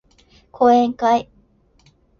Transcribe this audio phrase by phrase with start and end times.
[0.51, 1.29] 講演会